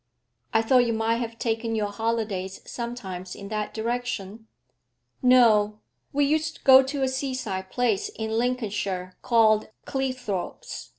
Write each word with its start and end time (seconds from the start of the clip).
'I 0.55 0.61
thought 0.63 0.85
you 0.87 0.93
might 0.93 1.17
have 1.17 1.37
taken 1.37 1.75
your 1.75 1.91
holidays 1.91 2.59
sometimes 2.65 3.35
in 3.35 3.49
that 3.49 3.71
direction.' 3.71 4.47
'No. 5.21 5.79
We 6.11 6.25
used 6.25 6.55
to 6.55 6.63
go 6.63 6.81
to 6.81 7.03
a 7.03 7.07
seaside 7.07 7.69
place 7.69 8.09
in 8.09 8.31
Lincolnshire 8.31 9.15
called 9.21 9.67
Cleethorpes. 9.85 10.89